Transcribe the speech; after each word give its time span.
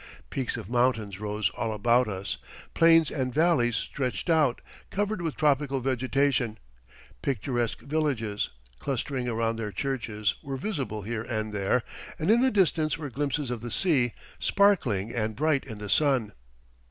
Peaks 0.31 0.57
of 0.57 0.67
mountains 0.67 1.19
rose 1.19 1.51
all 1.51 1.71
about 1.71 2.07
us; 2.07 2.37
plains 2.73 3.11
and 3.11 3.31
valleys 3.31 3.77
stretched 3.77 4.31
out, 4.31 4.59
covered 4.89 5.21
with 5.21 5.35
tropical 5.37 5.79
vegetation; 5.79 6.57
picturesque 7.21 7.81
villages, 7.81 8.49
clustering 8.79 9.27
around 9.27 9.57
their 9.57 9.71
churches, 9.71 10.33
were 10.41 10.57
visible 10.57 11.03
here 11.03 11.21
and 11.21 11.53
there; 11.53 11.83
and 12.17 12.31
in 12.31 12.41
the 12.41 12.49
distance 12.49 12.97
were 12.97 13.11
glimpses 13.11 13.51
of 13.51 13.61
the 13.61 13.69
sea, 13.69 14.13
sparkling 14.39 15.13
and 15.13 15.35
bright 15.35 15.63
in 15.65 15.77
the 15.77 15.87
sun. 15.87 16.31